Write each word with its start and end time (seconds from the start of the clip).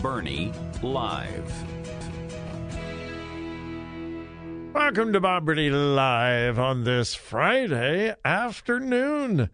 Burney 0.00 0.52
Live. 0.82 1.52
Welcome 4.74 5.12
to 5.12 5.20
Bob 5.20 5.46
Burney 5.46 5.70
Live 5.70 6.58
on 6.58 6.84
this 6.84 7.14
Friday 7.14 8.14
afternoon. 8.24 9.50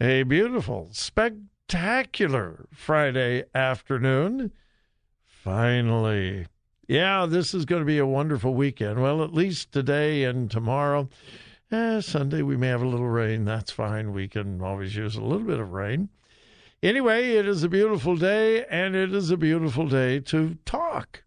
A 0.00 0.22
beautiful, 0.24 0.88
spectacular 0.92 2.66
Friday 2.72 3.44
afternoon. 3.54 4.52
Finally. 5.24 6.46
Yeah, 6.88 7.26
this 7.26 7.54
is 7.54 7.64
going 7.64 7.82
to 7.82 7.86
be 7.86 7.98
a 7.98 8.06
wonderful 8.06 8.54
weekend. 8.54 9.00
Well, 9.00 9.22
at 9.22 9.32
least 9.32 9.72
today 9.72 10.24
and 10.24 10.50
tomorrow. 10.50 11.08
Eh, 11.70 12.00
Sunday 12.00 12.42
we 12.42 12.56
may 12.56 12.68
have 12.68 12.82
a 12.82 12.88
little 12.88 13.08
rain. 13.08 13.44
That's 13.44 13.70
fine. 13.70 14.12
We 14.12 14.26
can 14.26 14.60
always 14.60 14.96
use 14.96 15.14
a 15.16 15.22
little 15.22 15.46
bit 15.46 15.60
of 15.60 15.72
rain. 15.72 16.08
Anyway, 16.82 17.32
it 17.32 17.46
is 17.46 17.62
a 17.62 17.68
beautiful 17.68 18.16
day, 18.16 18.64
and 18.64 18.96
it 18.96 19.14
is 19.14 19.30
a 19.30 19.36
beautiful 19.36 19.86
day 19.86 20.18
to 20.18 20.56
talk. 20.64 21.22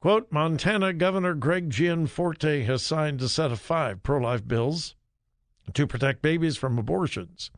Quote 0.00 0.30
Montana 0.30 0.92
Governor 0.92 1.34
Greg 1.34 1.70
Gianforte 1.70 2.62
has 2.64 2.84
signed 2.84 3.20
a 3.20 3.28
set 3.28 3.50
of 3.50 3.60
five 3.60 4.04
pro 4.04 4.20
life 4.20 4.46
bills 4.46 4.94
to 5.74 5.88
protect 5.88 6.22
babies 6.22 6.56
from 6.56 6.78
abortions. 6.78 7.50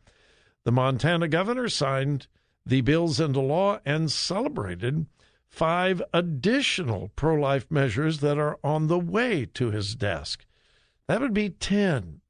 The 0.63 0.71
Montana 0.71 1.27
governor 1.27 1.69
signed 1.69 2.25
the 2.65 2.81
bills 2.81 3.19
into 3.19 3.39
law 3.39 3.79
and 3.85 4.11
celebrated 4.11 5.05
five 5.47 6.01
additional 6.13 7.11
pro 7.15 7.35
life 7.35 7.69
measures 7.69 8.21
that 8.21 8.39
are 8.39 8.57
on 8.63 8.87
the 8.87 8.99
way 8.99 9.45
to 9.53 9.69
his 9.69 9.95
desk. 9.95 10.45
That 11.07 11.21
would 11.21 11.35
be 11.35 11.49
10 11.49 12.21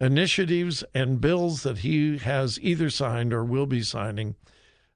initiatives 0.00 0.84
and 0.94 1.20
bills 1.20 1.64
that 1.64 1.78
he 1.78 2.16
has 2.16 2.58
either 2.62 2.88
signed 2.88 3.34
or 3.34 3.44
will 3.44 3.66
be 3.66 3.82
signing 3.82 4.36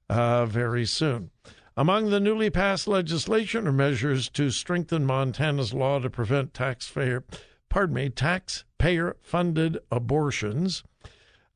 uh, 0.09 0.47
very 0.47 0.85
soon. 0.85 1.29
Among 1.77 2.09
the 2.09 2.21
newly 2.21 2.49
passed 2.49 2.87
legislation 2.87 3.67
are 3.67 3.73
measures 3.73 4.29
to 4.29 4.49
strengthen 4.49 5.05
Montana's 5.05 5.73
law 5.73 5.99
to 5.99 6.09
prevent 6.09 6.53
taxpayer, 6.53 7.25
pardon 7.67 7.95
me, 7.95 8.09
taxpayer 8.09 9.17
funded 9.21 9.79
abortions. 9.91 10.83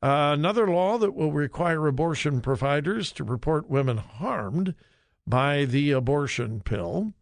Uh, 0.02 0.34
another 0.34 0.66
law 0.66 0.98
that 0.98 1.14
will 1.14 1.32
require 1.32 1.86
abortion 1.86 2.42
providers 2.42 3.12
to 3.12 3.24
report 3.24 3.70
women 3.70 3.96
harmed 3.96 4.74
by 5.26 5.64
the 5.64 5.90
abortion 5.90 6.60
pill. 6.60 7.14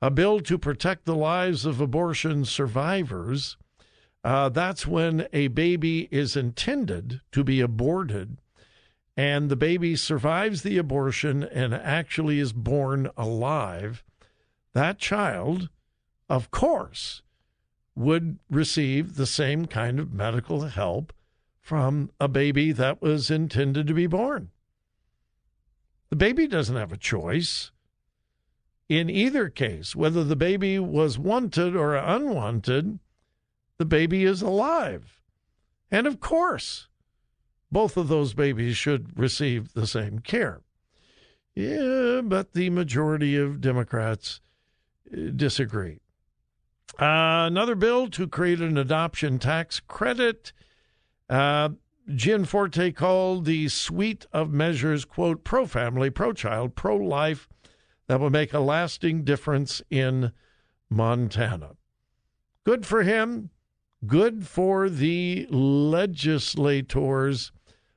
A 0.00 0.10
bill 0.10 0.40
to 0.40 0.58
protect 0.58 1.04
the 1.04 1.14
lives 1.14 1.64
of 1.64 1.80
abortion 1.80 2.44
survivors. 2.44 3.56
uh, 4.24 4.48
that's 4.48 4.84
when 4.84 5.28
a 5.32 5.46
baby 5.46 6.08
is 6.10 6.36
intended 6.36 7.20
to 7.30 7.44
be 7.44 7.60
aborted 7.60 8.38
and 9.16 9.50
the 9.50 9.56
baby 9.56 9.94
survives 9.96 10.62
the 10.62 10.78
abortion 10.78 11.42
and 11.42 11.74
actually 11.74 12.38
is 12.38 12.52
born 12.52 13.10
alive, 13.16 14.02
that 14.72 14.98
child, 14.98 15.68
of 16.28 16.50
course, 16.50 17.22
would 17.94 18.38
receive 18.50 19.16
the 19.16 19.26
same 19.26 19.66
kind 19.66 20.00
of 20.00 20.12
medical 20.12 20.62
help 20.62 21.12
from 21.60 22.10
a 22.18 22.26
baby 22.26 22.72
that 22.72 23.02
was 23.02 23.30
intended 23.30 23.86
to 23.86 23.94
be 23.94 24.06
born. 24.06 24.50
The 26.08 26.16
baby 26.16 26.46
doesn't 26.46 26.76
have 26.76 26.92
a 26.92 26.96
choice. 26.96 27.70
In 28.88 29.08
either 29.08 29.48
case, 29.48 29.94
whether 29.94 30.24
the 30.24 30.36
baby 30.36 30.78
was 30.78 31.18
wanted 31.18 31.76
or 31.76 31.94
unwanted, 31.94 32.98
the 33.78 33.84
baby 33.84 34.24
is 34.24 34.42
alive. 34.42 35.20
And 35.90 36.06
of 36.06 36.20
course, 36.20 36.88
both 37.72 37.96
of 37.96 38.06
those 38.08 38.34
babies 38.34 38.76
should 38.76 39.18
receive 39.18 39.72
the 39.72 39.86
same 39.86 40.18
care. 40.18 40.60
Yeah, 41.54 42.20
but 42.22 42.52
the 42.52 42.68
majority 42.70 43.36
of 43.36 43.62
Democrats 43.62 44.40
uh, 45.10 45.30
disagree. 45.34 46.00
Uh, 47.00 47.48
another 47.48 47.74
bill 47.74 48.08
to 48.08 48.28
create 48.28 48.60
an 48.60 48.76
adoption 48.76 49.38
tax 49.38 49.80
credit. 49.80 50.52
Uh, 51.30 51.70
Gianforte 52.14 52.92
called 52.92 53.46
the 53.46 53.68
suite 53.68 54.26
of 54.32 54.52
measures, 54.52 55.06
quote, 55.06 55.42
pro 55.42 55.64
family, 55.66 56.10
pro 56.10 56.34
child, 56.34 56.74
pro 56.74 56.96
life, 56.96 57.48
that 58.06 58.20
will 58.20 58.28
make 58.28 58.52
a 58.52 58.60
lasting 58.60 59.24
difference 59.24 59.80
in 59.88 60.32
Montana. 60.90 61.70
Good 62.64 62.84
for 62.84 63.02
him. 63.02 63.48
Good 64.06 64.46
for 64.46 64.90
the 64.90 65.46
legislators 65.48 67.50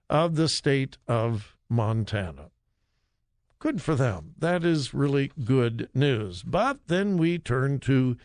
of 0.09 0.35
the 0.35 0.47
state 0.47 0.97
of 1.07 1.55
Montana. 1.69 2.51
Good 3.59 3.81
for 3.81 3.95
them. 3.95 4.35
That 4.37 4.63
is 4.63 4.93
really 4.93 5.31
good 5.43 5.89
news. 5.93 6.43
But 6.43 6.87
then 6.87 7.17
we 7.17 7.39
turn 7.39 7.79
to 7.81 8.17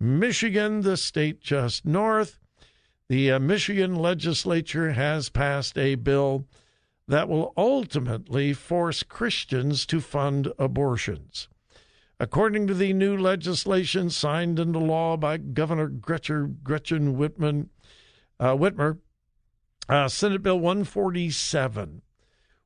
Michigan, 0.00 0.80
the 0.80 0.96
state 0.96 1.40
just 1.40 1.84
north. 1.84 2.38
The 3.08 3.32
uh, 3.32 3.38
Michigan 3.38 3.94
legislature 3.94 4.92
has 4.92 5.28
passed 5.28 5.76
a 5.76 5.94
bill 5.96 6.46
that 7.06 7.28
will 7.28 7.52
ultimately 7.56 8.52
force 8.52 9.02
Christians 9.02 9.84
to 9.86 10.00
fund 10.00 10.52
abortions. 10.58 11.48
According 12.20 12.66
to 12.68 12.74
the 12.74 12.92
new 12.92 13.16
legislation 13.16 14.10
signed 14.10 14.58
into 14.58 14.78
law 14.78 15.16
by 15.16 15.38
Governor 15.38 15.88
Gretchen, 15.88 16.58
Gretchen 16.62 17.16
Whitman, 17.16 17.70
uh, 18.38 18.54
Whitmer, 18.54 18.98
uh, 19.90 20.08
Senate 20.08 20.42
Bill 20.42 20.58
147 20.58 22.02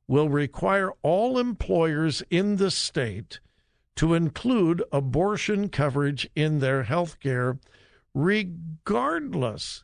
will 0.07 0.29
require 0.29 0.91
all 1.01 1.39
employers 1.39 2.21
in 2.29 2.57
the 2.57 2.69
state 2.69 3.39
to 3.95 4.13
include 4.13 4.83
abortion 4.91 5.69
coverage 5.69 6.29
in 6.35 6.59
their 6.59 6.83
health 6.83 7.19
care, 7.19 7.57
regardless 8.13 9.83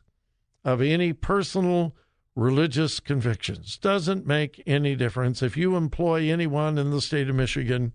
of 0.64 0.80
any 0.80 1.12
personal 1.12 1.96
religious 2.36 3.00
convictions. 3.00 3.76
Doesn't 3.78 4.26
make 4.26 4.62
any 4.66 4.94
difference. 4.94 5.42
If 5.42 5.56
you 5.56 5.76
employ 5.76 6.30
anyone 6.30 6.78
in 6.78 6.90
the 6.90 7.00
state 7.00 7.28
of 7.28 7.34
Michigan, 7.34 7.92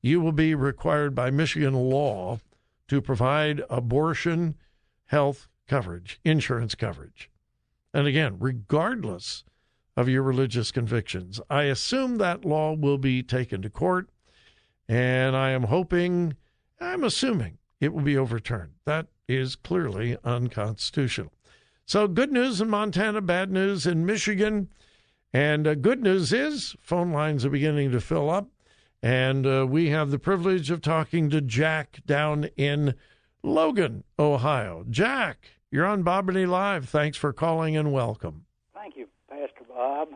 you 0.00 0.20
will 0.20 0.32
be 0.32 0.54
required 0.54 1.14
by 1.14 1.30
Michigan 1.30 1.74
law 1.74 2.38
to 2.88 3.00
provide 3.00 3.62
abortion 3.68 4.54
health 5.06 5.48
coverage, 5.66 6.20
insurance 6.24 6.74
coverage. 6.74 7.30
And 7.94 8.06
again, 8.08 8.36
regardless 8.40 9.44
of 9.96 10.08
your 10.08 10.22
religious 10.22 10.72
convictions, 10.72 11.40
I 11.48 11.62
assume 11.62 12.18
that 12.18 12.44
law 12.44 12.74
will 12.74 12.98
be 12.98 13.22
taken 13.22 13.62
to 13.62 13.70
court, 13.70 14.10
and 14.88 15.36
I 15.36 15.50
am 15.50 15.64
hoping, 15.64 16.34
I'm 16.80 17.04
assuming 17.04 17.58
it 17.80 17.94
will 17.94 18.02
be 18.02 18.18
overturned. 18.18 18.72
That 18.84 19.06
is 19.28 19.54
clearly 19.56 20.16
unconstitutional. 20.24 21.32
So, 21.86 22.08
good 22.08 22.32
news 22.32 22.60
in 22.60 22.68
Montana, 22.68 23.20
bad 23.20 23.50
news 23.52 23.86
in 23.86 24.04
Michigan. 24.04 24.70
And 25.32 25.66
uh, 25.66 25.74
good 25.74 26.02
news 26.02 26.32
is 26.32 26.76
phone 26.80 27.12
lines 27.12 27.44
are 27.44 27.50
beginning 27.50 27.90
to 27.92 28.00
fill 28.00 28.30
up. 28.30 28.48
And 29.02 29.46
uh, 29.46 29.66
we 29.68 29.90
have 29.90 30.10
the 30.10 30.18
privilege 30.18 30.70
of 30.70 30.80
talking 30.80 31.28
to 31.30 31.40
Jack 31.40 32.00
down 32.06 32.44
in 32.56 32.94
Logan, 33.42 34.04
Ohio. 34.18 34.84
Jack, 34.88 35.50
you're 35.74 35.86
on 35.86 36.04
Bob 36.04 36.26
Burney 36.26 36.46
Live. 36.46 36.88
Thanks 36.88 37.18
for 37.18 37.32
calling 37.32 37.76
and 37.76 37.92
welcome. 37.92 38.44
Thank 38.74 38.96
you, 38.96 39.08
Pastor 39.28 39.64
Bob. 39.68 40.06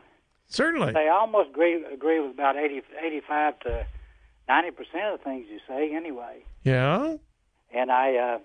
Certainly. 0.47 0.95
I 0.95 1.09
almost 1.09 1.51
agree, 1.51 1.85
agree 1.85 2.21
with 2.21 2.31
about 2.31 2.57
80, 2.57 2.83
85 3.05 3.59
to 3.61 3.87
90% 4.49 4.69
of 5.13 5.19
the 5.19 5.25
things 5.25 5.47
you 5.51 5.59
say 5.67 5.93
anyway. 5.93 6.45
Yeah? 6.63 7.17
And 7.75 7.91
I, 7.91 8.15
uh, 8.15 8.39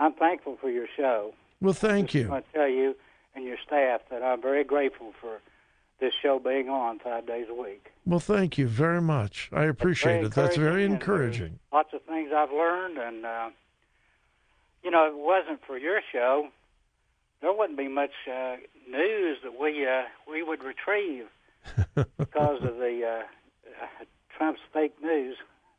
I'm 0.00 0.14
thankful 0.14 0.58
for 0.60 0.68
your 0.68 0.88
show. 0.96 1.34
Well, 1.60 1.72
thank 1.72 2.12
you. 2.12 2.26
I 2.26 2.30
want 2.30 2.46
to 2.52 2.58
tell 2.58 2.68
you 2.68 2.96
and 3.36 3.44
your 3.44 3.58
staff 3.64 4.00
that 4.10 4.24
I'm 4.24 4.42
very 4.42 4.64
grateful 4.64 5.12
for 5.20 5.38
this 6.00 6.12
show 6.20 6.40
being 6.40 6.68
on 6.68 6.98
five 6.98 7.28
days 7.28 7.46
a 7.48 7.54
week. 7.54 7.92
Well, 8.04 8.18
thank 8.18 8.58
you 8.58 8.66
very 8.66 9.00
much. 9.00 9.50
I 9.52 9.66
appreciate 9.66 10.24
it. 10.24 10.34
That's 10.34 10.56
very 10.56 10.84
encouraging. 10.84 11.60
Lots 11.72 11.90
of 11.94 12.02
things 12.02 12.30
I've 12.36 12.50
learned, 12.50 12.98
and 12.98 13.24
uh, 13.24 13.50
you 14.82 14.90
know, 14.90 15.06
if 15.06 15.12
it 15.12 15.18
wasn't 15.18 15.60
for 15.66 15.78
your 15.78 16.00
show, 16.12 16.48
there 17.40 17.52
wouldn't 17.52 17.78
be 17.78 17.88
much 17.88 18.12
uh, 18.30 18.56
news 18.88 19.38
that 19.42 19.58
we 19.60 19.86
uh, 19.86 20.02
we 20.30 20.42
would 20.42 20.62
retrieve 20.62 21.26
because 22.18 22.62
of 22.62 22.76
the 22.76 23.20
uh, 23.20 24.04
Trump's 24.36 24.60
fake 24.72 24.94
news. 25.02 25.36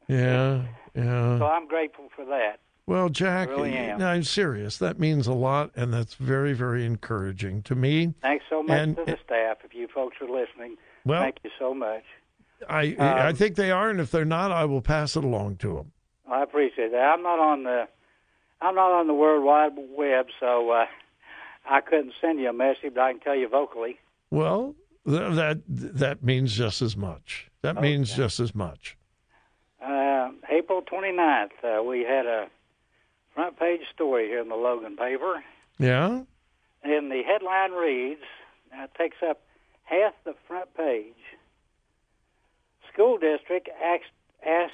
Yeah, 0.08 0.64
yeah. 0.96 1.38
So 1.40 1.46
I'm 1.48 1.68
grateful 1.68 2.10
for 2.16 2.26
that. 2.26 2.60
Well, 2.86 3.08
Jack, 3.08 3.48
really 3.48 3.74
am. 3.78 4.00
no, 4.00 4.08
I'm 4.08 4.24
serious. 4.24 4.78
That 4.78 5.00
means 5.00 5.26
a 5.26 5.34
lot, 5.34 5.72
and 5.74 5.94
that's 5.94 6.16
very, 6.16 6.52
very 6.52 6.86
encouraging 6.86 7.62
to 7.64 7.76
me. 7.76 8.14
Thanks 8.22 8.44
so 8.50 8.62
much 8.62 8.78
And- 8.78 8.96
to 8.98 9.06
the 9.06 9.18
staff. 9.24 9.60
If 9.64 9.74
you 9.74 9.88
folks 9.88 10.18
are 10.22 10.28
listening, 10.28 10.76
Well- 11.06 11.22
thank 11.22 11.38
you 11.46 11.50
so 11.58 11.74
much. 11.74 12.04
I 12.68 12.88
Um, 12.96 12.98
I 13.00 13.32
think 13.34 13.56
they 13.56 13.72
are, 13.72 13.90
and 13.90 14.02
if 14.02 14.12
they're 14.12 14.26
not, 14.26 14.52
I 14.52 14.66
will 14.66 14.82
pass 14.82 15.16
it 15.16 15.24
along 15.24 15.58
to 15.58 15.76
them. 15.76 15.92
I 16.30 16.44
appreciate 16.44 16.92
that. 16.92 17.02
I'm 17.14 17.24
not 17.24 17.40
on 17.40 17.64
the 17.64 17.88
I'm 18.64 18.76
not 18.76 18.92
on 18.92 19.08
the 19.08 19.14
World 19.14 19.44
Wide 19.44 19.74
Web, 19.76 20.28
so 20.40 20.72
uh, 20.72 20.86
I 21.70 21.82
couldn't 21.82 22.14
send 22.22 22.40
you 22.40 22.50
a 22.50 22.54
message, 22.54 22.94
but 22.96 23.00
I 23.02 23.12
can 23.12 23.20
tell 23.20 23.36
you 23.36 23.50
vocally. 23.50 23.98
Well, 24.32 24.74
th- 25.06 25.34
that 25.36 25.62
that 25.68 26.24
means 26.24 26.56
just 26.56 26.82
as 26.82 26.96
much. 26.96 27.50
That 27.62 27.82
means 27.82 28.16
just 28.16 28.40
as 28.40 28.56
much. 28.56 28.96
Uh, 29.86 30.30
April 30.50 30.82
29th, 30.82 31.50
uh, 31.64 31.84
we 31.84 32.02
had 32.04 32.26
a 32.26 32.48
front 33.36 33.60
page 33.60 33.82
story 33.94 34.28
here 34.28 34.40
in 34.40 34.48
the 34.48 34.56
Logan 34.56 34.96
paper, 34.96 35.44
Yeah. 35.78 36.22
and 36.84 37.12
the 37.12 37.22
headline 37.24 37.72
reads, 37.74 38.22
uh, 38.78 38.84
it 38.84 38.92
takes 38.98 39.18
up 39.28 39.42
half 39.84 40.14
the 40.24 40.36
front 40.48 40.74
page. 40.76 41.16
School 42.94 43.18
district 43.18 43.70
asked, 43.84 44.12
asked 44.46 44.74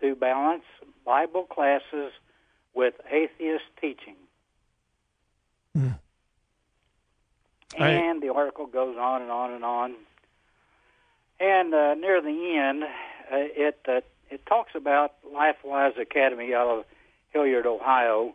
to 0.00 0.14
balance 0.14 0.64
Bible 1.04 1.44
classes 1.44 2.12
with 2.74 2.94
atheist 3.10 3.64
teaching. 3.80 4.16
I- 7.78 7.90
And 7.90 8.22
the 8.22 8.32
article 8.32 8.66
goes 8.66 8.96
on 8.96 9.22
and 9.22 9.30
on 9.30 9.52
and 9.52 9.64
on. 9.64 9.94
And 11.38 11.72
uh, 11.74 11.94
near 11.94 12.20
the 12.20 12.56
end, 12.56 12.82
uh, 12.84 12.88
it 13.30 13.78
uh, 13.88 14.00
it 14.28 14.44
talks 14.46 14.74
about 14.74 15.14
LifeWise 15.32 15.98
Academy 15.98 16.54
out 16.54 16.68
of 16.68 16.84
Hilliard, 17.30 17.66
Ohio, 17.66 18.34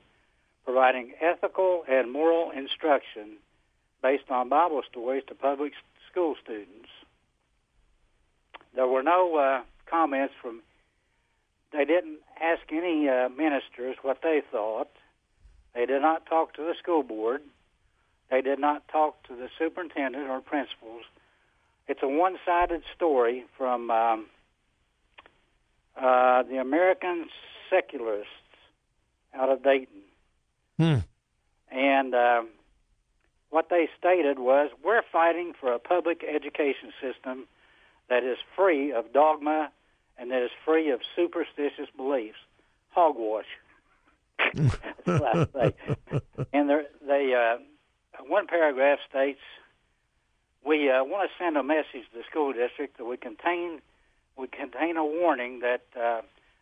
providing 0.66 1.14
ethical 1.22 1.84
and 1.88 2.12
moral 2.12 2.52
instruction 2.52 3.38
based 4.02 4.30
on 4.30 4.50
Bible 4.50 4.82
stories 4.90 5.24
to 5.28 5.36
public 5.36 5.74
school 6.10 6.36
students. 6.44 6.90
There 8.74 8.88
were 8.88 9.04
no 9.04 9.36
uh, 9.38 9.62
comments 9.86 10.34
from. 10.42 10.62
They 11.76 11.84
didn't 11.84 12.20
ask 12.42 12.62
any 12.72 13.10
uh, 13.10 13.28
ministers 13.30 13.98
what 14.02 14.22
they 14.24 14.42
thought. 14.50 14.88
They 15.74 15.86
did 15.86 16.02
not 16.02 16.26
talk 16.26 16.54
to 16.54 16.62
the 16.62 16.74
school 16.82 17.04
board. 17.04 17.42
They 18.32 18.42
did 18.42 18.60
not 18.60 18.88
talk 18.88 19.22
to 19.28 19.36
the 19.36 19.50
superintendent 19.60 20.30
or 20.30 20.40
principals. 20.40 21.04
It's 21.88 22.00
a 22.02 22.08
one-sided 22.08 22.84
story 22.96 23.44
from 23.58 23.92
um, 23.92 24.26
uh, 25.98 26.44
the 26.44 26.60
American 26.60 27.26
Secularists 27.70 28.32
out 29.34 29.50
of 29.50 29.62
Dayton. 29.62 30.02
Hmm. 30.80 31.00
And 31.72 32.16
um, 32.16 32.48
what 33.50 33.68
they 33.70 33.90
stated 34.00 34.40
was, 34.40 34.72
we're 34.84 35.04
fighting 35.12 35.54
for 35.60 35.74
a 35.74 35.80
public 35.80 36.24
education 36.24 36.94
system 37.02 37.48
that 38.10 38.24
is 38.24 38.38
free 38.56 38.94
of 38.94 39.12
dogma 39.12 39.72
and 40.18 40.32
that 40.32 40.42
is 40.42 40.52
free 40.64 40.92
of 40.92 41.02
superstitious 41.16 41.90
beliefs. 41.96 42.38
Hogwash. 42.92 43.46
That's 44.54 45.06
what 45.06 45.24
I 45.24 45.46
say. 45.54 46.22
And 46.54 46.70
they 46.70 46.82
they 47.06 47.34
uh, 47.34 47.58
one 48.28 48.48
paragraph 48.48 49.00
states, 49.10 49.40
"We 50.66 50.90
uh, 50.90 51.04
want 51.04 51.30
to 51.30 51.44
send 51.44 51.58
a 51.58 51.64
message 51.64 52.08
to 52.12 52.18
the 52.18 52.24
school 52.30 52.54
district 52.54 52.98
that 52.98 53.06
we 53.06 53.18
contain 53.18 53.82
we 54.38 54.48
contain 54.48 54.98
a 54.98 55.06
warning 55.06 55.60
that 55.60 55.86
uh, 56.00 56.22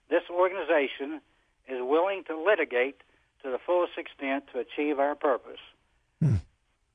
this 0.09 0.23
organization 0.29 1.21
is 1.67 1.79
willing 1.81 2.23
to 2.25 2.37
litigate 2.37 3.01
to 3.43 3.51
the 3.51 3.59
fullest 3.65 3.97
extent 3.97 4.45
to 4.53 4.59
achieve 4.59 4.99
our 4.99 5.15
purpose. 5.15 5.61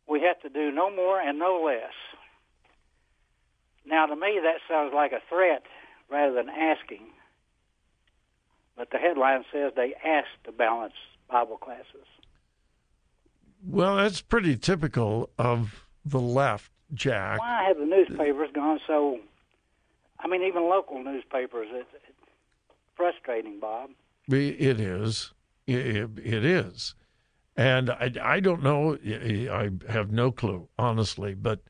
We 0.09 0.23
have 0.23 0.41
to 0.41 0.49
do 0.49 0.71
no 0.71 0.91
more 0.95 1.21
and 1.21 1.38
no 1.38 1.62
less." 1.65 1.95
Now, 3.87 4.05
to 4.07 4.17
me, 4.17 4.38
that 4.43 4.57
sounds 4.69 4.93
like 4.95 5.12
a 5.12 5.21
threat 5.31 5.65
rather 6.11 6.35
than 6.35 6.49
asking. 6.49 7.07
But 8.77 8.91
the 8.91 8.99
headline 8.99 9.45
says 9.53 9.73
they 9.77 9.95
asked 10.05 10.45
to 10.45 10.53
balance 10.53 10.95
Bible 11.31 11.57
classes. 11.57 12.07
Well, 13.65 13.97
that's 13.97 14.21
pretty 14.21 14.57
typical 14.57 15.31
of 15.38 15.85
the 16.05 16.21
left, 16.21 16.71
Jack. 16.95 17.41
Why 17.41 17.65
have 17.67 17.79
the 17.79 17.85
newspapers 17.85 18.50
gone 18.55 18.81
so? 18.87 19.19
I 20.21 20.29
mean, 20.29 20.43
even 20.43 20.62
local 20.62 21.03
newspapers. 21.03 21.69
It's, 21.73 21.88
it's 21.93 22.33
frustrating, 22.97 23.59
Bob. 23.61 23.91
It 24.29 24.81
is. 24.81 25.33
It, 25.67 26.11
it 26.23 26.45
is. 26.45 26.95
And 27.57 27.91
I, 27.91 28.12
I 28.23 28.41
don't 28.41 28.62
know. 28.62 28.97
I 29.05 29.71
have 29.91 30.12
no 30.12 30.31
clue, 30.31 30.69
honestly, 30.79 31.35
but 31.35 31.61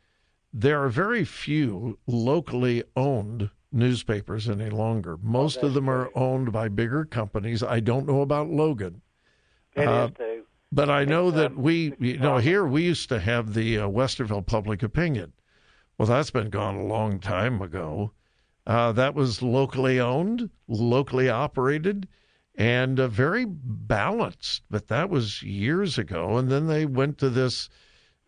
there 0.53 0.85
are 0.85 0.91
very 0.91 1.25
few 1.25 1.99
locally 2.07 2.85
owned 2.95 3.51
newspapers 3.73 4.49
any 4.49 4.71
longer. 4.71 5.19
Most 5.23 5.59
of 5.59 5.75
them 5.75 5.89
are 5.89 6.11
owned 6.15 6.53
by 6.53 6.69
bigger 6.69 7.05
companies. 7.05 7.63
I 7.63 7.81
don't 7.81 8.07
know 8.07 8.23
about 8.23 8.49
Logan. 8.49 9.03
Uh. 9.77 10.09
But 10.71 10.91
I 10.91 11.05
know 11.05 11.31
that 11.31 11.53
um, 11.53 11.63
we, 11.63 11.95
you 11.99 12.19
know, 12.19 12.37
here 12.37 12.67
we 12.67 12.83
used 12.85 13.09
to 13.09 13.21
have 13.21 13.55
the 13.55 13.79
uh, 13.79 13.89
Westerville 13.89 14.45
Public 14.45 14.83
Opinion. 14.83 15.33
Well, 15.97 16.07
that's 16.07 16.31
been 16.31 16.51
gone 16.51 16.77
a 16.77 16.85
long 16.85 17.21
time 17.21 17.63
ago. 17.63 18.13
Uh, 18.67 18.93
that 18.93 19.15
was 19.15 19.41
locally 19.41 19.99
owned, 19.99 20.51
locally 20.69 21.31
operated, 21.31 22.07
and 22.55 23.01
uh, 23.01 23.09
very 23.09 23.47
balanced. 23.47 24.63
But 24.69 24.89
that 24.89 25.09
was 25.09 25.43
years 25.43 25.97
ago. 25.97 26.37
And 26.37 26.51
then 26.51 26.67
they 26.67 26.85
went 26.85 27.17
to 27.19 27.31
this 27.31 27.71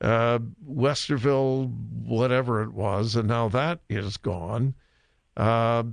uh, 0.01 0.39
Westerville, 0.67 1.71
whatever 2.07 2.63
it 2.63 2.73
was, 2.73 3.17
and 3.17 3.29
now 3.29 3.49
that 3.51 3.81
is 3.91 4.17
gone. 4.17 4.75
Uh, 5.37 5.85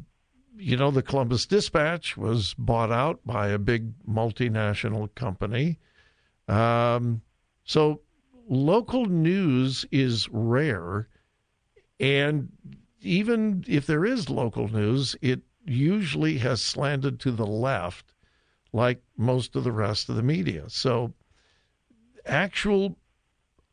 you 0.57 0.75
know, 0.75 0.91
the 0.91 1.03
Columbus 1.03 1.45
Dispatch 1.45 2.17
was 2.17 2.53
bought 2.55 2.91
out 2.91 3.19
by 3.25 3.49
a 3.49 3.59
big 3.59 3.93
multinational 4.05 5.13
company. 5.15 5.79
Um, 6.47 7.21
so 7.63 8.01
local 8.47 9.05
news 9.05 9.85
is 9.91 10.27
rare. 10.31 11.07
And 11.99 12.49
even 13.01 13.63
if 13.67 13.85
there 13.85 14.05
is 14.05 14.29
local 14.29 14.67
news, 14.67 15.15
it 15.21 15.41
usually 15.65 16.37
has 16.39 16.61
slanted 16.61 17.19
to 17.19 17.31
the 17.31 17.45
left, 17.45 18.13
like 18.73 19.01
most 19.17 19.55
of 19.55 19.63
the 19.63 19.71
rest 19.71 20.09
of 20.09 20.15
the 20.15 20.23
media. 20.23 20.65
So 20.69 21.13
actual 22.25 22.97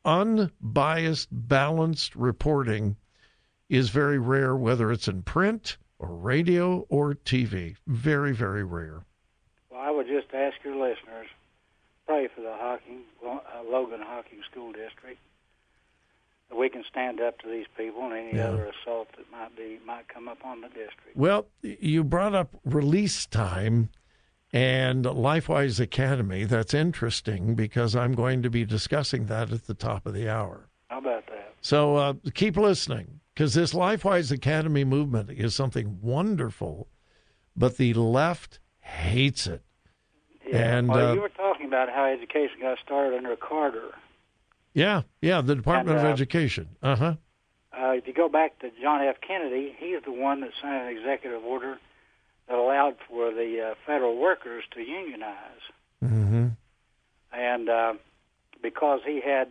unbiased, 0.04 1.28
balanced 1.30 2.14
reporting 2.14 2.96
is 3.68 3.90
very 3.90 4.18
rare, 4.18 4.54
whether 4.56 4.92
it's 4.92 5.08
in 5.08 5.22
print 5.22 5.76
or 5.98 6.08
radio 6.08 6.86
or 6.88 7.14
TV. 7.14 7.76
Very, 7.86 8.32
very 8.32 8.64
rare. 8.64 9.02
Well, 9.70 9.80
I 9.80 9.90
would 9.90 10.06
just 10.06 10.32
ask 10.34 10.56
your 10.64 10.76
listeners 10.76 11.28
pray 12.06 12.28
for 12.34 12.42
the 12.42 12.52
Hocking, 12.52 13.00
uh, 13.26 13.38
Logan 13.66 14.00
Hocking 14.02 14.40
School 14.50 14.72
District. 14.72 15.18
We 16.54 16.68
can 16.68 16.84
stand 16.88 17.20
up 17.20 17.38
to 17.40 17.48
these 17.48 17.66
people 17.76 18.02
and 18.04 18.12
any 18.12 18.36
Yeah. 18.36 18.48
other 18.50 18.66
assault 18.66 19.08
that 19.16 19.30
might 19.32 19.56
be 19.56 19.78
might 19.84 20.06
come 20.08 20.28
upon 20.28 20.60
the 20.60 20.68
district. 20.68 21.16
Well, 21.16 21.46
you 21.62 22.04
brought 22.04 22.34
up 22.34 22.54
release 22.64 23.26
time 23.26 23.88
and 24.52 25.04
LifeWise 25.04 25.80
Academy. 25.80 26.44
That's 26.44 26.74
interesting 26.74 27.54
because 27.54 27.96
I'm 27.96 28.12
going 28.12 28.42
to 28.42 28.50
be 28.50 28.64
discussing 28.64 29.26
that 29.26 29.50
at 29.50 29.66
the 29.66 29.74
top 29.74 30.06
of 30.06 30.12
the 30.14 30.28
hour. 30.28 30.68
How 30.90 30.98
about 30.98 31.26
that? 31.26 31.54
So 31.62 31.96
uh, 31.96 32.14
keep 32.34 32.56
listening 32.56 33.20
because 33.34 33.54
this 33.54 33.74
LifeWise 33.74 34.30
Academy 34.30 34.84
movement 34.84 35.30
is 35.30 35.54
something 35.54 35.98
wonderful, 36.00 36.88
but 37.56 37.76
the 37.76 37.92
left 37.94 38.60
hates 38.80 39.46
it. 39.46 39.62
Yeah. 40.46 40.76
And, 40.76 40.88
well, 40.88 41.10
uh, 41.10 41.14
you 41.14 41.20
were 41.20 41.28
talking 41.30 41.66
about 41.66 41.88
how 41.88 42.04
education 42.04 42.58
got 42.60 42.78
started 42.84 43.16
under 43.16 43.34
Carter. 43.34 43.90
Yeah, 44.72 45.02
yeah, 45.20 45.40
the 45.40 45.54
Department 45.54 45.98
And, 45.98 46.06
of 46.06 46.10
uh, 46.10 46.12
Education. 46.12 46.68
Uh 46.82 46.96
huh. 46.96 47.14
Uh, 47.72 47.90
if 47.90 48.06
you 48.06 48.12
go 48.12 48.28
back 48.28 48.58
to 48.60 48.70
John 48.80 49.02
F. 49.02 49.16
Kennedy, 49.20 49.74
he's 49.76 50.02
the 50.04 50.12
one 50.12 50.40
that 50.42 50.50
signed 50.60 50.88
an 50.88 50.96
executive 50.96 51.42
order 51.42 51.78
that 52.48 52.56
allowed 52.56 52.96
for 53.08 53.32
the 53.32 53.70
uh, 53.70 53.74
federal 53.86 54.16
workers 54.16 54.64
to 54.74 54.80
unionize. 54.80 55.36
Mm-hmm. 56.04 56.48
And 57.32 57.68
uh, 57.68 57.94
because 58.62 59.00
he 59.04 59.20
had, 59.20 59.48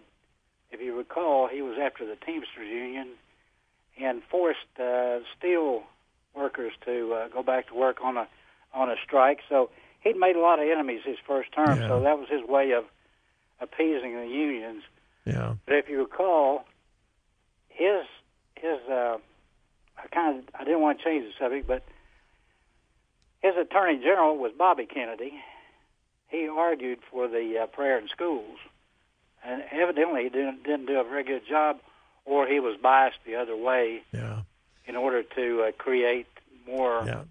if 0.72 0.80
you 0.80 0.96
recall, 0.96 1.50
he 1.50 1.62
was 1.62 1.78
after 1.82 2.06
the 2.06 2.16
Teamsters 2.16 2.68
Union 2.70 3.10
and 4.00 4.22
forced 4.30 4.60
uh, 4.80 5.20
steel 5.38 5.84
workers 6.36 6.74
to 6.86 7.14
uh, 7.14 7.28
go 7.28 7.44
back 7.44 7.68
to 7.68 7.76
work 7.76 7.98
on 8.04 8.18
a 8.18 8.28
on 8.74 8.90
a 8.90 8.96
strike. 9.04 9.40
So 9.48 9.70
he'd 10.02 10.18
made 10.18 10.36
a 10.36 10.40
lot 10.40 10.60
of 10.60 10.68
enemies 10.68 11.02
his 11.06 11.18
first 11.28 11.52
term. 11.54 11.80
Yeah. 11.80 11.88
So 11.88 12.02
that 12.02 12.18
was 12.18 12.28
his 12.30 12.44
way 12.48 12.72
of 12.72 12.86
appeasing 13.60 14.16
the 14.16 14.28
unions. 14.28 14.84
Yeah. 15.26 15.56
But 15.66 15.76
if 15.76 15.90
you 15.90 16.00
recall, 16.00 16.66
his 17.70 18.06
his 18.56 18.80
uh, 18.90 19.18
I 19.98 20.08
kind 20.12 20.40
of 20.40 20.46
I 20.60 20.64
didn't 20.64 20.82
want 20.82 21.00
to 21.00 21.04
change 21.04 21.26
the 21.26 21.34
subject, 21.44 21.68
but 21.68 21.84
his 23.42 23.54
attorney 23.58 23.98
general 23.98 24.38
was 24.38 24.52
Bobby 24.58 24.86
Kennedy. 24.86 25.34
He 26.30 26.48
argued 26.48 27.00
for 27.12 27.28
the 27.28 27.60
uh, 27.64 27.66
prayer 27.68 28.00
in 28.00 28.08
schools, 28.08 28.58
and 29.46 29.64
evidently 29.72 30.24
he 30.24 30.30
didn't 30.30 30.64
didn't 30.64 30.88
do 30.88 31.00
a 31.00 31.04
very 31.04 31.24
good 31.24 31.44
job, 31.48 31.80
or 32.26 32.48
he 32.48 32.60
was 32.60 32.78
biased 32.82 33.18
the 33.26 33.36
other 33.36 33.56
way 33.56 34.02
Yeah. 34.12 34.42
in 34.88 34.96
order 34.96 35.24
to 35.24 35.66
uh, 35.68 35.72
create 35.78 36.28
more 36.68 37.04
Yeah. 37.06 37.24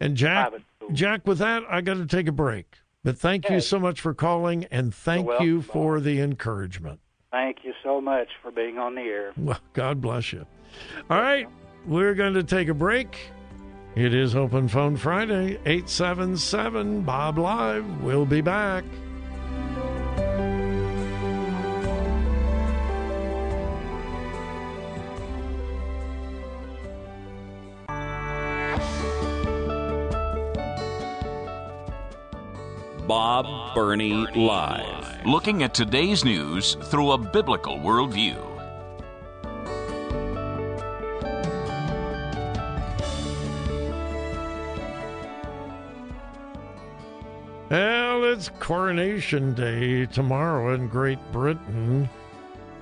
And 0.00 0.16
Jack. 0.16 0.52
Jack, 0.92 1.26
with 1.26 1.38
that, 1.38 1.62
I 1.70 1.80
got 1.80 1.94
to 1.94 2.06
take 2.06 2.28
a 2.28 2.32
break. 2.32 2.76
But 3.02 3.16
thank 3.18 3.48
you 3.48 3.60
so 3.60 3.78
much 3.78 4.00
for 4.00 4.12
calling, 4.14 4.64
and 4.70 4.92
thank 4.94 5.28
you 5.40 5.62
for 5.62 6.00
the 6.00 6.20
encouragement. 6.20 7.00
Thank 7.30 7.58
you 7.64 7.72
so 7.82 8.00
much 8.00 8.28
for 8.42 8.50
being 8.50 8.78
on 8.78 8.94
the 8.94 9.00
air. 9.02 9.32
Well, 9.36 9.60
God 9.72 10.00
bless 10.00 10.32
you. 10.32 10.44
All 11.08 11.20
right, 11.20 11.48
we're 11.86 12.14
going 12.14 12.34
to 12.34 12.42
take 12.42 12.68
a 12.68 12.74
break. 12.74 13.16
It 13.94 14.12
is 14.12 14.36
Open 14.36 14.68
Phone 14.68 14.96
Friday, 14.96 15.58
877 15.64 17.02
Bob 17.02 17.38
Live. 17.38 18.02
We'll 18.02 18.26
be 18.26 18.40
back. 18.42 18.84
Bob 33.76 33.84
Burney 33.84 34.26
Live. 34.34 35.26
Looking 35.26 35.62
at 35.62 35.74
today's 35.74 36.24
news 36.24 36.76
through 36.84 37.12
a 37.12 37.18
biblical 37.18 37.76
worldview. 37.76 38.42
Well, 47.68 48.24
it's 48.24 48.48
Coronation 48.60 49.52
Day 49.52 50.06
tomorrow 50.06 50.74
in 50.74 50.88
Great 50.88 51.18
Britain. 51.30 52.08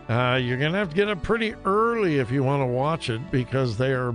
Uh, 0.08 0.38
you're 0.40 0.58
going 0.58 0.72
to 0.72 0.78
have 0.78 0.90
to 0.90 0.96
get 0.96 1.08
up 1.08 1.22
pretty 1.24 1.54
early 1.64 2.20
if 2.20 2.30
you 2.30 2.44
want 2.44 2.62
to 2.62 2.66
watch 2.66 3.10
it 3.10 3.32
because 3.32 3.76
they 3.76 3.92
are, 3.92 4.14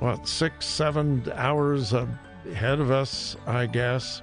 what, 0.00 0.28
six, 0.28 0.66
seven 0.66 1.24
hours 1.34 1.94
ahead 1.94 2.80
of 2.80 2.90
us, 2.90 3.36
I 3.46 3.64
guess. 3.64 4.20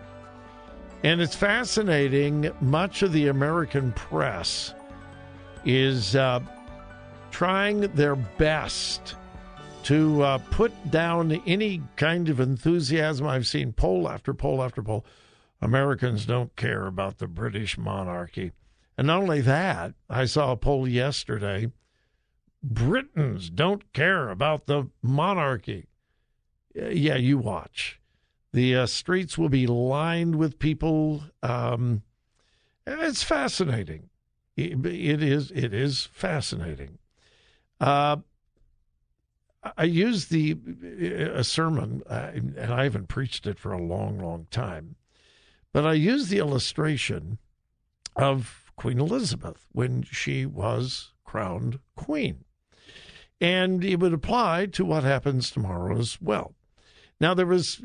And 1.04 1.22
it's 1.22 1.36
fascinating. 1.36 2.52
Much 2.62 3.04
of 3.04 3.14
the 3.14 3.28
American 3.28 3.92
press 3.94 4.74
is 5.66 6.16
uh, 6.16 6.42
trying 7.32 7.82
their 7.96 8.16
best 8.16 9.16
to 9.84 10.22
uh, 10.22 10.38
put 10.52 10.74
down 10.92 11.32
any 11.46 11.82
kind 11.96 12.30
of 12.30 12.40
enthusiasm. 12.40 13.28
I've 13.28 13.48
seen 13.48 13.72
poll 13.72 14.10
after 14.10 14.34
poll 14.34 14.62
after 14.62 14.84
poll. 14.84 15.06
Americans 15.62 16.26
don't 16.26 16.56
care 16.56 16.86
about 16.86 17.18
the 17.18 17.28
British 17.28 17.78
monarchy. 17.78 18.52
And 18.98 19.08
not 19.08 19.22
only 19.22 19.42
that, 19.42 19.94
I 20.10 20.26
saw 20.26 20.52
a 20.52 20.58
poll 20.58 20.88
yesterday 20.88 21.72
Britons 22.62 23.50
don't 23.50 23.92
care 23.94 24.30
about 24.30 24.66
the 24.66 24.90
monarchy. 25.02 25.88
Yeah, 26.74 27.16
you 27.16 27.38
watch. 27.38 27.99
The 28.52 28.76
uh, 28.76 28.86
streets 28.88 29.38
will 29.38 29.50
be 29.50 29.68
lined 29.68 30.36
with 30.36 30.60
people. 30.60 31.24
Um, 31.44 32.04
it's 32.88 33.24
fascinating. 33.24 34.10
It, 34.56 34.86
it 34.86 35.24
is. 35.24 35.52
It 35.52 35.74
is 35.74 36.10
fascinating. 36.12 36.98
Uh, 37.80 38.18
I 39.78 39.84
used 39.84 40.32
the 40.32 40.58
a 41.36 41.44
sermon, 41.44 42.02
uh, 42.10 42.32
and 42.34 42.60
I 42.60 42.84
haven't 42.84 43.10
preached 43.10 43.46
it 43.46 43.60
for 43.60 43.72
a 43.72 43.82
long, 43.82 44.20
long 44.20 44.48
time, 44.52 44.96
but 45.74 45.86
I 45.86 45.94
used 45.94 46.30
the 46.30 46.40
illustration 46.40 47.40
of 48.16 48.72
Queen 48.76 49.00
Elizabeth 49.00 49.68
when 49.72 50.04
she 50.04 50.46
was 50.46 51.12
crowned 51.26 51.80
queen, 51.96 52.46
and 53.42 53.84
it 53.84 54.00
would 54.00 54.14
apply 54.14 54.68
to 54.68 54.86
what 54.86 55.04
happens 55.04 55.52
tomorrow 55.52 55.98
as 55.98 56.22
well. 56.22 56.56
Now, 57.22 57.34
there 57.34 57.46
was, 57.46 57.82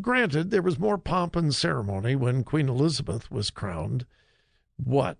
granted, 0.00 0.50
there 0.50 0.62
was 0.62 0.78
more 0.78 0.98
pomp 0.98 1.36
and 1.36 1.54
ceremony 1.54 2.16
when 2.16 2.42
Queen 2.42 2.68
Elizabeth 2.68 3.30
was 3.30 3.50
crowned. 3.50 4.06
What, 4.76 5.18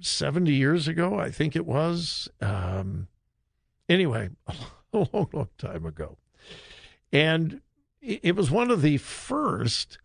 70 0.00 0.52
years 0.52 0.88
ago, 0.88 1.18
I 1.18 1.30
think 1.30 1.54
it 1.54 1.66
was? 1.66 2.28
Um, 2.40 3.06
anyway, 3.88 4.30
a 4.92 4.98
long, 5.12 5.28
long 5.32 5.48
time 5.56 5.86
ago. 5.86 6.18
And 7.12 7.60
it 8.00 8.34
was 8.34 8.50
one 8.50 8.70
of 8.70 8.82
the 8.82 8.98
first 8.98 9.98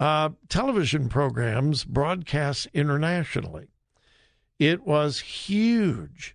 uh, 0.00 0.30
television 0.48 1.08
programs 1.08 1.84
broadcast 1.84 2.68
internationally. 2.72 3.68
It 4.58 4.86
was 4.86 5.20
huge 5.20 6.34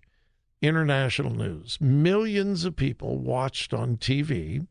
international 0.60 1.34
news. 1.34 1.78
Millions 1.80 2.64
of 2.64 2.76
people 2.76 3.18
watched 3.18 3.74
on 3.74 3.96
TV. 3.96 4.66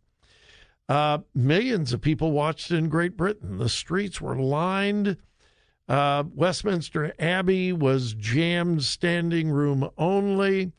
Uh, 0.89 1.19
millions 1.33 1.93
of 1.93 2.01
people 2.01 2.31
watched 2.31 2.71
in 2.71 2.89
Great 2.89 3.15
Britain. 3.15 3.57
The 3.57 3.69
streets 3.69 4.19
were 4.19 4.35
lined. 4.35 5.17
Uh, 5.87 6.23
Westminster 6.33 7.13
Abbey 7.19 7.73
was 7.73 8.13
jammed, 8.13 8.83
standing 8.83 9.49
room 9.49 9.89
only 9.97 10.73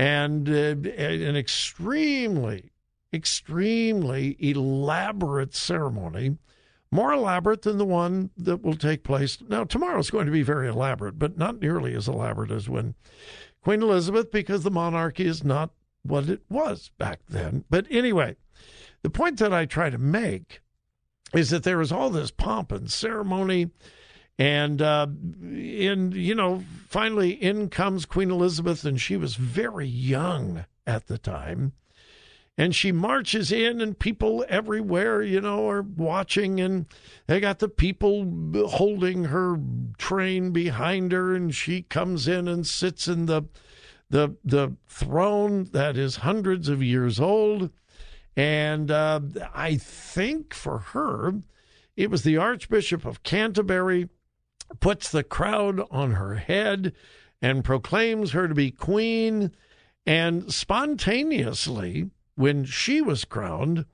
and 0.00 0.48
uh, 0.48 0.76
an 0.96 1.36
extremely, 1.36 2.72
extremely 3.12 4.34
elaborate 4.38 5.54
ceremony, 5.54 6.38
more 6.90 7.12
elaborate 7.12 7.60
than 7.62 7.76
the 7.76 7.84
one 7.84 8.30
that 8.38 8.62
will 8.62 8.76
take 8.76 9.04
place. 9.04 9.36
Now, 9.46 9.64
tomorrow 9.64 9.98
is 9.98 10.10
going 10.10 10.24
to 10.24 10.32
be 10.32 10.42
very 10.42 10.68
elaborate, 10.68 11.18
but 11.18 11.36
not 11.36 11.60
nearly 11.60 11.94
as 11.94 12.08
elaborate 12.08 12.50
as 12.50 12.66
when 12.66 12.94
Queen 13.62 13.82
Elizabeth, 13.82 14.30
because 14.30 14.62
the 14.62 14.70
monarchy 14.70 15.26
is 15.26 15.44
not 15.44 15.70
what 16.02 16.30
it 16.30 16.40
was 16.48 16.90
back 16.96 17.20
then. 17.28 17.64
But 17.68 17.86
anyway, 17.90 18.36
the 19.02 19.10
point 19.10 19.38
that 19.38 19.52
I 19.52 19.66
try 19.66 19.90
to 19.90 19.98
make 19.98 20.60
is 21.34 21.50
that 21.50 21.62
there 21.62 21.80
is 21.80 21.92
all 21.92 22.10
this 22.10 22.30
pomp 22.30 22.72
and 22.72 22.90
ceremony 22.90 23.70
and 24.40 24.80
uh, 24.80 25.06
and 25.06 26.14
you 26.14 26.34
know, 26.34 26.64
finally 26.88 27.30
in 27.30 27.68
comes 27.68 28.06
Queen 28.06 28.30
Elizabeth, 28.30 28.86
and 28.86 28.98
she 28.98 29.18
was 29.18 29.34
very 29.34 29.86
young 29.86 30.64
at 30.86 31.08
the 31.08 31.18
time. 31.18 31.74
And 32.56 32.74
she 32.74 32.90
marches 32.90 33.52
in, 33.52 33.80
and 33.80 33.98
people 33.98 34.44
everywhere, 34.48 35.22
you 35.22 35.42
know, 35.42 35.68
are 35.68 35.82
watching, 35.82 36.58
and 36.58 36.86
they 37.26 37.38
got 37.38 37.58
the 37.58 37.68
people 37.68 38.66
holding 38.68 39.24
her 39.24 39.58
train 39.98 40.52
behind 40.52 41.12
her, 41.12 41.34
and 41.34 41.54
she 41.54 41.82
comes 41.82 42.26
in 42.26 42.48
and 42.48 42.66
sits 42.66 43.08
in 43.08 43.26
the 43.26 43.42
the 44.08 44.36
the 44.42 44.74
throne 44.88 45.68
that 45.72 45.98
is 45.98 46.16
hundreds 46.16 46.70
of 46.70 46.82
years 46.82 47.20
old. 47.20 47.70
And 48.36 48.90
uh, 48.90 49.20
I 49.54 49.76
think 49.76 50.54
for 50.54 50.78
her, 50.78 51.34
it 51.96 52.10
was 52.10 52.22
the 52.22 52.36
Archbishop 52.36 53.04
of 53.04 53.22
Canterbury 53.22 54.08
puts 54.78 55.10
the 55.10 55.24
crowd 55.24 55.80
on 55.90 56.12
her 56.12 56.36
head 56.36 56.92
and 57.42 57.64
proclaims 57.64 58.32
her 58.32 58.46
to 58.46 58.54
be 58.54 58.70
queen. 58.70 59.52
And 60.06 60.52
spontaneously, 60.52 62.10
when 62.36 62.64
she 62.64 63.02
was 63.02 63.24
crowned, 63.24 63.84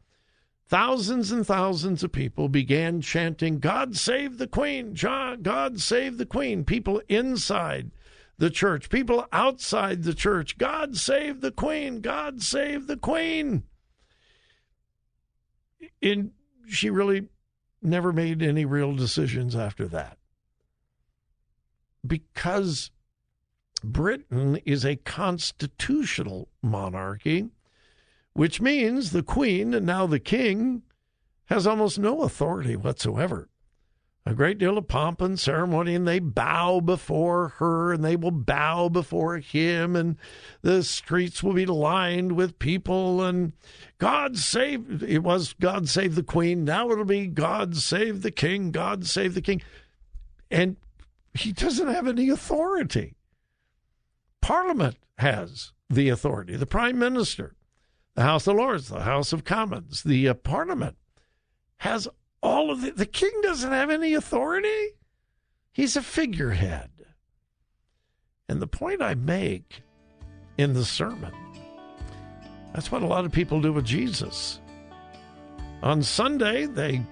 thousands 0.68 1.32
and 1.32 1.46
thousands 1.46 2.02
of 2.02 2.12
people 2.12 2.48
began 2.48 3.00
chanting, 3.00 3.58
God 3.58 3.96
save 3.96 4.38
the 4.38 4.46
queen, 4.46 4.94
God 4.94 5.80
save 5.80 6.18
the 6.18 6.26
queen. 6.26 6.64
People 6.64 7.00
inside 7.08 7.90
the 8.38 8.50
church, 8.50 8.90
people 8.90 9.26
outside 9.32 10.02
the 10.02 10.14
church, 10.14 10.58
God 10.58 10.96
save 10.96 11.40
the 11.40 11.52
queen, 11.52 12.00
God 12.00 12.42
save 12.42 12.86
the 12.86 12.98
queen. 12.98 13.64
And 16.02 16.32
she 16.66 16.90
really 16.90 17.28
never 17.82 18.12
made 18.12 18.42
any 18.42 18.64
real 18.64 18.94
decisions 18.94 19.54
after 19.54 19.86
that 19.88 20.18
because 22.06 22.90
Britain 23.82 24.56
is 24.64 24.84
a 24.84 24.96
constitutional 24.96 26.48
monarchy, 26.62 27.48
which 28.32 28.60
means 28.60 29.10
the 29.10 29.22
Queen 29.22 29.74
and 29.74 29.86
now 29.86 30.06
the 30.06 30.20
King 30.20 30.82
has 31.46 31.66
almost 31.66 31.98
no 31.98 32.22
authority 32.22 32.76
whatsoever. 32.76 33.48
A 34.28 34.34
great 34.34 34.58
deal 34.58 34.76
of 34.76 34.88
pomp 34.88 35.20
and 35.20 35.38
ceremony, 35.38 35.94
and 35.94 36.06
they 36.06 36.18
bow 36.18 36.80
before 36.80 37.50
her, 37.58 37.92
and 37.92 38.04
they 38.04 38.16
will 38.16 38.32
bow 38.32 38.88
before 38.88 39.38
him, 39.38 39.94
and 39.94 40.16
the 40.62 40.82
streets 40.82 41.44
will 41.44 41.52
be 41.52 41.64
lined 41.64 42.32
with 42.32 42.58
people. 42.58 43.22
And 43.22 43.52
God 43.98 44.36
save, 44.36 45.04
it 45.04 45.22
was 45.22 45.52
God 45.52 45.88
save 45.88 46.16
the 46.16 46.24
Queen. 46.24 46.64
Now 46.64 46.90
it'll 46.90 47.04
be 47.04 47.28
God 47.28 47.76
save 47.76 48.22
the 48.22 48.32
King, 48.32 48.72
God 48.72 49.06
save 49.06 49.34
the 49.34 49.40
King. 49.40 49.62
And 50.50 50.76
he 51.32 51.52
doesn't 51.52 51.86
have 51.86 52.08
any 52.08 52.28
authority. 52.28 53.14
Parliament 54.40 54.96
has 55.18 55.72
the 55.88 56.08
authority, 56.08 56.56
the 56.56 56.66
Prime 56.66 56.98
Minister, 56.98 57.54
the 58.16 58.22
House 58.22 58.48
of 58.48 58.56
Lords, 58.56 58.88
the 58.88 59.02
House 59.02 59.32
of 59.32 59.44
Commons, 59.44 60.02
the 60.02 60.28
uh, 60.28 60.34
Parliament 60.34 60.96
has 61.78 62.08
all 62.42 62.70
of 62.70 62.80
the. 62.82 62.90
The 62.90 63.06
king 63.06 63.32
doesn't 63.42 63.72
have 63.72 63.90
any 63.90 64.14
authority. 64.14 64.90
He's 65.72 65.96
a 65.96 66.02
figurehead. 66.02 66.90
And 68.48 68.62
the 68.62 68.66
point 68.66 69.02
I 69.02 69.14
make 69.14 69.82
in 70.56 70.72
the 70.72 70.84
sermon, 70.84 71.32
that's 72.72 72.92
what 72.92 73.02
a 73.02 73.06
lot 73.06 73.24
of 73.24 73.32
people 73.32 73.60
do 73.60 73.72
with 73.72 73.84
Jesus. 73.84 74.60
On 75.82 76.02
Sunday, 76.02 76.66
they 76.66 77.02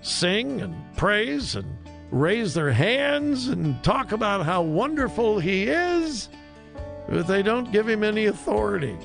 sing 0.00 0.60
and 0.60 0.74
praise 0.96 1.56
and 1.56 1.66
raise 2.10 2.54
their 2.54 2.72
hands 2.72 3.48
and 3.48 3.82
talk 3.84 4.12
about 4.12 4.44
how 4.44 4.62
wonderful 4.62 5.38
he 5.38 5.64
is, 5.64 6.28
but 7.08 7.26
they 7.26 7.42
don't 7.42 7.72
give 7.72 7.88
him 7.88 8.02
any 8.02 8.26
authority. 8.26 8.96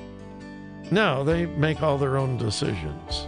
No, 0.91 1.23
they 1.23 1.45
make 1.45 1.81
all 1.81 1.97
their 1.97 2.17
own 2.17 2.37
decisions. 2.37 3.27